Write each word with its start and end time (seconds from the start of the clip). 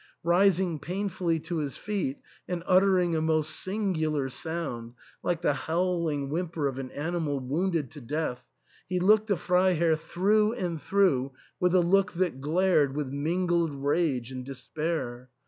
Rising 0.23 0.79
painfully 0.79 1.39
to 1.41 1.57
his 1.57 1.77
feet 1.77 2.17
and 2.47 2.63
uttering 2.65 3.15
a 3.15 3.21
most 3.21 3.63
singu 3.63 4.11
lar 4.11 4.29
sound, 4.29 4.95
like 5.21 5.43
the 5.43 5.53
howling 5.53 6.31
whimper 6.31 6.67
of 6.67 6.79
an 6.79 6.89
animal 6.89 7.39
wounded 7.39 7.91
to 7.91 8.01
death, 8.01 8.47
he 8.89 8.99
looked 8.99 9.27
the 9.27 9.37
Freiherr 9.37 9.95
through 9.95 10.53
and 10.53 10.81
through 10.81 11.33
with 11.59 11.75
a 11.75 11.81
look 11.81 12.13
that 12.13 12.41
glared 12.41 12.95
with 12.95 13.13
mingled 13.13 13.75
rage 13.75 14.31
and 14.31 14.43
despair. 14.43 15.29